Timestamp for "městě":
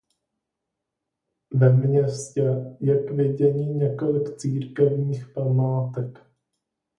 1.73-2.65